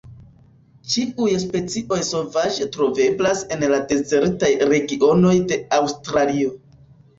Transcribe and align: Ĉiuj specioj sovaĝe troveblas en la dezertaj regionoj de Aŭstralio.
Ĉiuj 0.93 1.35
specioj 1.43 1.99
sovaĝe 2.07 2.67
troveblas 2.77 3.45
en 3.57 3.67
la 3.75 3.81
dezertaj 3.93 4.53
regionoj 4.75 5.37
de 5.53 5.63
Aŭstralio. 5.81 6.61